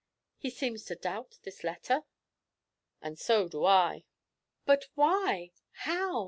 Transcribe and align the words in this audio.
'He 0.39 0.49
seems 0.49 0.83
to 0.85 0.95
doubt 0.95 1.37
this 1.43 1.63
letter?' 1.63 2.01
'And 3.03 3.19
so 3.19 3.47
do 3.47 3.65
I.' 3.65 4.03
'But 4.65 4.87
why? 4.95 5.51
how? 5.73 6.19